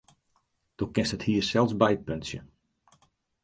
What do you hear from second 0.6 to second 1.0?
Do